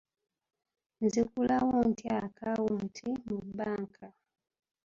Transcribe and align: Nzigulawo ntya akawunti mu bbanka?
Nzigulawo 1.05 1.75
ntya 1.91 2.15
akawunti 2.27 3.07
mu 3.27 3.37
bbanka? 3.45 4.05